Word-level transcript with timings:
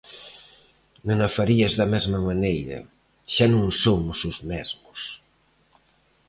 Non 1.07 1.17
a 1.27 1.29
farías 1.37 1.73
da 1.79 1.87
mesma 1.93 2.19
maneira, 2.29 2.79
xa 3.33 3.45
non 3.55 3.65
somos 3.83 4.19
os 4.31 4.37
mesmos. 4.51 4.99